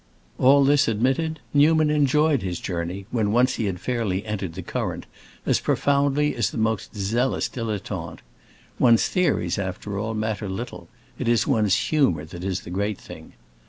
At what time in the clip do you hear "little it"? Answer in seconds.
10.49-11.27